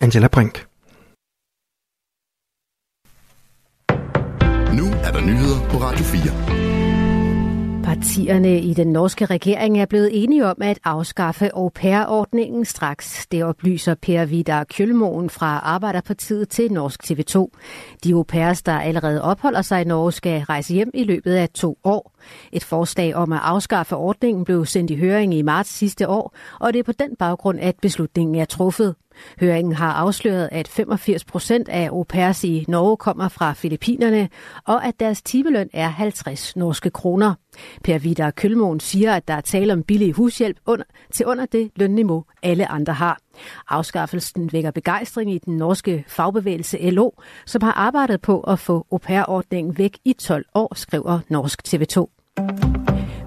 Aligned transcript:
Angela 0.00 0.28
Brink. 0.28 0.66
Nu 4.78 4.84
er 5.06 5.12
der 5.12 5.20
nyheder 5.20 5.68
på 5.70 5.76
Radio 5.76 6.04
4. 6.04 7.82
Partierne 7.84 8.60
i 8.60 8.74
den 8.74 8.86
norske 8.86 9.24
regering 9.24 9.80
er 9.80 9.86
blevet 9.86 10.22
enige 10.24 10.46
om 10.46 10.56
at 10.62 10.78
afskaffe 10.84 11.54
au 11.54 11.68
pair-ordningen 11.68 12.64
straks. 12.64 13.26
Det 13.26 13.44
oplyser 13.44 13.94
Per 13.94 14.24
Vidar 14.24 14.64
Kjølmoen 14.64 15.30
fra 15.30 15.58
Arbejderpartiet 15.58 16.48
til 16.48 16.72
Norsk 16.72 17.00
TV2. 17.04 17.58
De 18.04 18.12
au 18.12 18.22
pairs, 18.22 18.62
der 18.62 18.80
allerede 18.80 19.22
opholder 19.22 19.62
sig 19.62 19.80
i 19.80 19.84
Norge, 19.84 20.12
skal 20.12 20.40
rejse 20.40 20.74
hjem 20.74 20.90
i 20.94 21.04
løbet 21.04 21.34
af 21.34 21.48
to 21.48 21.78
år. 21.84 22.12
Et 22.52 22.64
forslag 22.64 23.14
om 23.14 23.32
at 23.32 23.40
afskaffe 23.42 23.96
ordningen 23.96 24.44
blev 24.44 24.66
sendt 24.66 24.90
i 24.90 24.96
høring 24.96 25.34
i 25.34 25.42
marts 25.42 25.70
sidste 25.70 26.08
år, 26.08 26.34
og 26.60 26.72
det 26.72 26.78
er 26.78 26.84
på 26.84 26.92
den 26.92 27.16
baggrund, 27.16 27.58
at 27.60 27.76
beslutningen 27.82 28.36
er 28.36 28.44
truffet. 28.44 28.94
Høringen 29.40 29.72
har 29.72 29.92
afsløret, 29.92 30.48
at 30.52 30.68
85 30.68 31.24
procent 31.24 31.68
af 31.68 31.88
au 31.88 32.02
pairs 32.02 32.44
i 32.44 32.64
Norge 32.68 32.96
kommer 32.96 33.28
fra 33.28 33.52
Filippinerne, 33.52 34.28
og 34.64 34.86
at 34.86 35.00
deres 35.00 35.22
timeløn 35.22 35.68
er 35.72 35.88
50 35.88 36.56
norske 36.56 36.90
kroner. 36.90 37.34
Per 37.84 37.98
Vidar 37.98 38.30
Kølmoen 38.30 38.80
siger, 38.80 39.14
at 39.14 39.28
der 39.28 39.34
er 39.34 39.40
tale 39.40 39.72
om 39.72 39.82
billig 39.82 40.12
hushjælp 40.12 40.56
under, 40.66 40.84
til 41.14 41.26
under 41.26 41.46
det 41.46 41.70
lønniveau, 41.76 42.24
alle 42.42 42.70
andre 42.70 42.92
har. 42.92 43.18
Afskaffelsen 43.68 44.52
vækker 44.52 44.70
begejstring 44.70 45.32
i 45.34 45.38
den 45.38 45.56
norske 45.56 46.04
fagbevægelse 46.08 46.90
LO, 46.90 47.10
som 47.46 47.62
har 47.62 47.72
arbejdet 47.72 48.20
på 48.20 48.40
at 48.40 48.58
få 48.58 48.86
au 48.92 48.98
pair-ordningen 48.98 49.78
væk 49.78 49.98
i 50.04 50.12
12 50.12 50.44
år, 50.54 50.74
skriver 50.74 51.18
Norsk 51.28 51.62
TV2. 51.68 52.21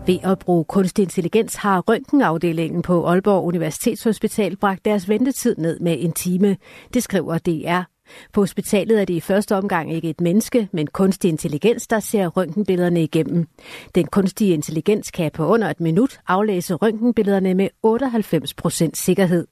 Ved 0.08 0.20
at 0.23 0.40
bruge 0.40 0.66
kunstig 0.66 1.04
intelligens 1.04 1.55
har 1.55 1.82
røntgenafdelingen 1.82 2.82
på 2.82 3.05
Aalborg 3.08 3.44
Universitetshospital 3.44 4.58
bragt 4.58 4.86
deres 4.86 5.09
ventetid 5.09 5.55
ned 5.58 5.80
med 5.80 5.95
en 6.00 6.12
time. 6.12 6.58
Det 6.94 7.04
skriver 7.04 7.38
DR. 7.38 7.95
På 8.34 8.41
hospitalet 8.41 9.02
er 9.02 9.05
det 9.05 9.14
i 9.14 9.20
første 9.20 9.55
omgang 9.55 9.94
ikke 9.94 10.09
et 10.09 10.22
menneske, 10.22 10.70
men 10.72 10.88
kunstig 10.88 11.30
intelligens, 11.30 11.88
der 11.88 12.00
ser 12.00 12.28
røntgenbillederne 12.28 13.03
igennem. 13.03 13.47
Den 13.95 14.06
kunstige 14.06 14.53
intelligens 14.53 15.12
kan 15.12 15.31
på 15.31 15.45
under 15.45 15.70
et 15.70 15.80
minut 15.80 16.20
aflæse 16.28 16.73
røntgenbillederne 16.73 17.53
med 17.53 17.70
98 17.84 18.53
procent 18.53 18.97
sikkerhed. 18.97 19.47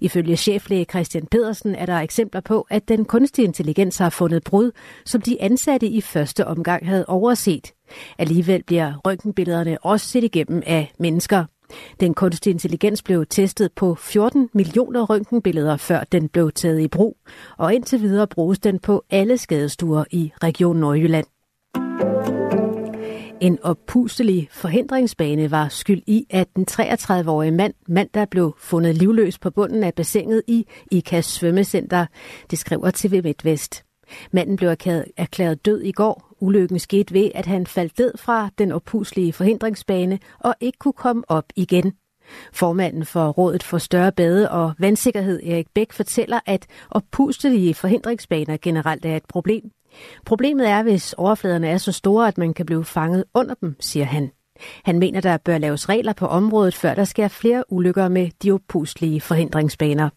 Ifølge 0.00 0.36
cheflæge 0.36 0.84
Christian 0.84 1.26
Pedersen 1.26 1.74
er 1.74 1.86
der 1.86 1.96
eksempler 1.96 2.40
på, 2.40 2.66
at 2.70 2.88
den 2.88 3.04
kunstige 3.04 3.46
intelligens 3.46 3.98
har 3.98 4.10
fundet 4.10 4.44
brud, 4.44 4.70
som 5.04 5.20
de 5.20 5.42
ansatte 5.42 5.86
i 5.86 6.00
første 6.00 6.46
omgang 6.46 6.86
havde 6.86 7.04
overset. 7.08 7.72
Alligevel 8.18 8.62
bliver 8.62 8.92
røntgenbillederne 9.06 9.78
også 9.82 10.06
set 10.06 10.24
igennem 10.24 10.62
af 10.66 10.92
mennesker. 10.98 11.44
Den 12.00 12.14
kunstige 12.14 12.52
intelligens 12.52 13.02
blev 13.02 13.26
testet 13.26 13.72
på 13.72 13.94
14 13.94 14.48
millioner 14.54 15.02
røntgenbilleder, 15.02 15.76
før 15.76 16.04
den 16.12 16.28
blev 16.28 16.52
taget 16.52 16.80
i 16.80 16.88
brug, 16.88 17.16
og 17.58 17.74
indtil 17.74 18.00
videre 18.00 18.26
bruges 18.26 18.58
den 18.58 18.78
på 18.78 19.04
alle 19.10 19.38
skadestuer 19.38 20.04
i 20.10 20.32
Region 20.42 20.76
Nordjylland. 20.76 21.26
En 23.40 23.58
oppustelig 23.62 24.48
forhindringsbane 24.52 25.50
var 25.50 25.68
skyld 25.68 26.02
i, 26.06 26.26
at 26.30 26.46
den 26.56 26.66
33-årige 26.70 27.50
mand 27.50 27.74
mandag 27.88 28.28
blev 28.30 28.54
fundet 28.58 28.94
livløs 28.94 29.38
på 29.38 29.50
bunden 29.50 29.84
af 29.84 29.94
bassinet 29.94 30.42
i 30.48 30.66
IKAS 30.90 31.24
svømmecenter, 31.24 32.06
det 32.50 32.58
skriver 32.58 32.90
TV 32.94 33.22
MidtVest. 33.24 33.84
Manden 34.32 34.56
blev 34.56 34.70
erklæret 35.16 35.66
død 35.66 35.80
i 35.80 35.92
går. 35.92 36.35
Ulykken 36.40 36.78
skete 36.78 37.14
ved, 37.14 37.30
at 37.34 37.46
han 37.46 37.66
faldt 37.66 37.98
ned 37.98 38.12
fra 38.18 38.50
den 38.58 38.72
opuslige 38.72 39.32
forhindringsbane 39.32 40.18
og 40.40 40.54
ikke 40.60 40.78
kunne 40.78 40.92
komme 40.92 41.22
op 41.28 41.44
igen. 41.56 41.92
Formanden 42.52 43.04
for 43.04 43.28
Rådet 43.28 43.62
for 43.62 43.78
Større 43.78 44.12
Bade 44.12 44.50
og 44.50 44.72
Vandsikkerhed, 44.78 45.40
Erik 45.42 45.66
Bæk, 45.74 45.92
fortæller, 45.92 46.40
at 46.46 46.66
oppustelige 46.90 47.74
forhindringsbaner 47.74 48.56
generelt 48.62 49.04
er 49.04 49.16
et 49.16 49.24
problem. 49.28 49.70
Problemet 50.24 50.68
er, 50.68 50.82
hvis 50.82 51.12
overfladerne 51.12 51.68
er 51.68 51.78
så 51.78 51.92
store, 51.92 52.28
at 52.28 52.38
man 52.38 52.54
kan 52.54 52.66
blive 52.66 52.84
fanget 52.84 53.24
under 53.34 53.54
dem, 53.54 53.76
siger 53.80 54.06
han. 54.06 54.30
Han 54.84 54.98
mener, 54.98 55.20
der 55.20 55.36
bør 55.36 55.58
laves 55.58 55.88
regler 55.88 56.12
på 56.12 56.26
området, 56.26 56.74
før 56.74 56.94
der 56.94 57.04
sker 57.04 57.28
flere 57.28 57.72
ulykker 57.72 58.08
med 58.08 58.30
de 58.42 58.52
opustelige 58.52 59.20
forhindringsbaner. 59.20 60.08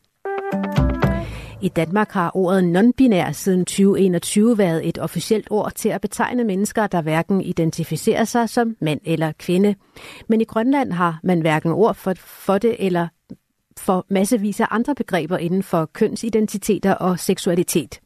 I 1.61 1.67
Danmark 1.69 2.11
har 2.11 2.31
ordet 2.33 2.63
non-binær 2.63 3.31
siden 3.31 3.65
2021 3.65 4.57
været 4.57 4.87
et 4.87 4.97
officielt 4.97 5.47
ord 5.49 5.71
til 5.75 5.89
at 5.89 6.01
betegne 6.01 6.43
mennesker, 6.43 6.87
der 6.87 7.01
hverken 7.01 7.41
identificerer 7.41 8.23
sig 8.23 8.49
som 8.49 8.75
mand 8.81 8.99
eller 9.05 9.31
kvinde. 9.39 9.75
Men 10.27 10.41
i 10.41 10.43
Grønland 10.43 10.91
har 10.91 11.19
man 11.23 11.41
hverken 11.41 11.71
ord 11.71 11.95
for, 11.95 12.13
for 12.17 12.57
det 12.57 12.75
eller 12.85 13.07
for 13.77 14.05
massevis 14.09 14.59
af 14.59 14.67
andre 14.71 14.95
begreber 14.95 15.37
inden 15.37 15.63
for 15.63 15.85
kønsidentiteter 15.85 16.93
og 16.93 17.19
seksualitet. 17.19 17.99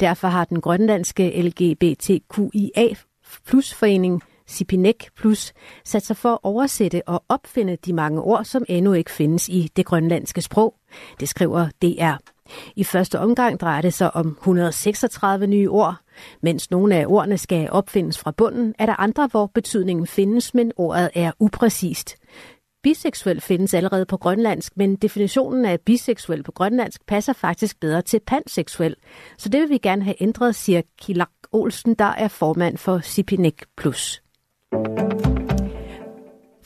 Derfor 0.00 0.28
har 0.28 0.44
den 0.44 0.60
grønlandske 0.60 1.42
LGBTQIA 1.42 2.94
plus 3.46 3.74
forening 3.74 4.22
Sipinek 4.46 5.08
Plus 5.16 5.52
sat 5.84 6.06
sig 6.06 6.16
for 6.16 6.32
at 6.32 6.38
oversætte 6.42 7.02
og 7.06 7.24
opfinde 7.28 7.76
de 7.76 7.92
mange 7.92 8.20
ord, 8.20 8.44
som 8.44 8.64
endnu 8.68 8.92
ikke 8.92 9.10
findes 9.10 9.48
i 9.48 9.70
det 9.76 9.86
grønlandske 9.86 10.42
sprog. 10.42 10.74
Det 11.20 11.28
skriver 11.28 11.68
DR. 11.82 12.33
I 12.76 12.84
første 12.84 13.18
omgang 13.18 13.60
drejer 13.60 13.82
det 13.82 13.94
sig 13.94 14.16
om 14.16 14.26
136 14.40 15.46
nye 15.46 15.70
ord. 15.70 15.96
Mens 16.42 16.70
nogle 16.70 16.96
af 16.96 17.06
ordene 17.06 17.38
skal 17.38 17.70
opfindes 17.70 18.18
fra 18.18 18.30
bunden, 18.30 18.74
er 18.78 18.86
der 18.86 19.00
andre, 19.00 19.26
hvor 19.26 19.46
betydningen 19.46 20.06
findes, 20.06 20.54
men 20.54 20.72
ordet 20.76 21.10
er 21.14 21.32
upræcist. 21.38 22.16
Biseksuel 22.82 23.40
findes 23.40 23.74
allerede 23.74 24.06
på 24.06 24.16
grønlandsk, 24.16 24.76
men 24.76 24.96
definitionen 24.96 25.64
af 25.64 25.80
biseksuel 25.80 26.42
på 26.42 26.52
grønlandsk 26.52 27.06
passer 27.06 27.32
faktisk 27.32 27.80
bedre 27.80 28.02
til 28.02 28.20
panseksuel. 28.26 28.96
Så 29.38 29.48
det 29.48 29.60
vil 29.60 29.68
vi 29.68 29.78
gerne 29.78 30.04
have 30.04 30.22
ændret, 30.22 30.54
siger 30.54 30.82
Kilak 30.98 31.28
Olsen, 31.52 31.94
der 31.94 32.04
er 32.04 32.28
formand 32.28 32.78
for 32.78 32.98
Sipinek 32.98 33.62
Plus. 33.76 34.22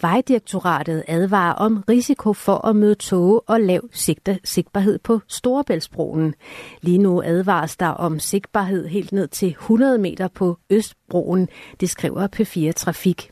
Vejdirektoratet 0.00 1.04
advarer 1.08 1.52
om 1.52 1.84
risiko 1.88 2.32
for 2.32 2.66
at 2.66 2.76
møde 2.76 2.94
tåge 2.94 3.40
og 3.40 3.60
lav 3.60 3.88
sigte, 3.92 4.38
sigtbarhed 4.44 4.98
på 4.98 5.20
Storebæltsbroen. 5.28 6.34
Lige 6.82 6.98
nu 6.98 7.22
advares 7.22 7.76
der 7.76 7.88
om 7.88 8.18
sigtbarhed 8.18 8.86
helt 8.86 9.12
ned 9.12 9.28
til 9.28 9.48
100 9.48 9.98
meter 9.98 10.28
på 10.28 10.58
Østbroen, 10.70 11.48
det 11.80 11.90
skriver 11.90 12.28
P4 12.36 12.72
Trafik. 12.72 13.30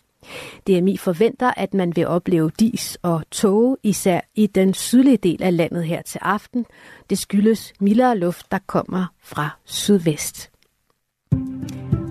DMI 0.67 0.97
forventer, 0.97 1.53
at 1.57 1.75
man 1.75 1.97
vil 1.97 2.07
opleve 2.07 2.51
dis 2.61 2.99
og 3.03 3.23
tåge, 3.31 3.77
især 3.83 4.21
i 4.35 4.47
den 4.47 4.75
sydlige 4.75 5.17
del 5.17 5.43
af 5.43 5.57
landet 5.57 5.85
her 5.85 6.03
til 6.03 6.19
aften. 6.23 6.67
Det 7.11 7.19
skyldes 7.19 7.73
mildere 7.81 8.19
luft, 8.19 8.53
der 8.53 8.59
kommer 8.67 9.07
fra 9.23 9.51
sydvest. 9.65 10.51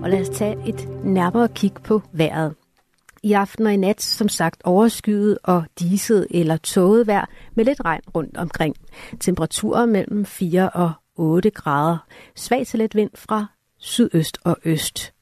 Og 0.02 0.10
lad 0.10 0.20
os 0.20 0.28
tage 0.28 0.68
et 0.68 0.88
nærmere 1.04 1.48
kig 1.48 1.72
på 1.84 2.02
vejret. 2.12 2.54
I 3.26 3.32
aften 3.32 3.66
og 3.66 3.72
i 3.72 3.76
nat, 3.76 4.02
som 4.02 4.28
sagt, 4.28 4.62
overskyet 4.64 5.38
og 5.42 5.64
diset 5.80 6.26
eller 6.30 6.56
tåget 6.56 7.06
vejr 7.06 7.26
med 7.54 7.64
lidt 7.64 7.84
regn 7.84 8.00
rundt 8.14 8.36
omkring. 8.36 8.76
Temperaturer 9.20 9.86
mellem 9.86 10.24
4 10.24 10.70
og 10.70 10.92
8 11.16 11.50
grader. 11.50 11.98
Svag 12.36 12.66
til 12.66 12.78
let 12.78 12.94
vind 12.94 13.10
fra 13.14 13.46
sydøst 13.78 14.38
og 14.44 14.56
øst. 14.64 15.12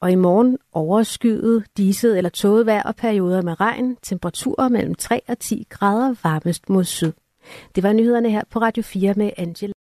Og 0.00 0.12
i 0.12 0.14
morgen 0.14 0.58
overskyet, 0.72 1.64
diset 1.76 2.16
eller 2.16 2.30
tåget 2.30 2.66
vejr 2.66 2.82
og 2.82 2.96
perioder 2.96 3.42
med 3.42 3.60
regn. 3.60 3.96
Temperaturer 4.02 4.68
mellem 4.68 4.94
3 4.94 5.20
og 5.28 5.38
10 5.38 5.66
grader 5.70 6.14
varmest 6.22 6.68
mod 6.70 6.84
syd. 6.84 7.12
Det 7.74 7.82
var 7.82 7.92
nyhederne 7.92 8.30
her 8.30 8.42
på 8.50 8.58
Radio 8.58 8.82
4 8.82 9.14
med 9.16 9.30
Angela. 9.36 9.72